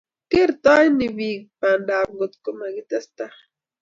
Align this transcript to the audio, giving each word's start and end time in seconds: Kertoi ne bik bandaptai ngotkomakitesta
Kertoi 0.31 0.87
ne 0.97 1.05
bik 1.17 1.39
bandaptai 1.59 2.13
ngotkomakitesta 2.15 3.23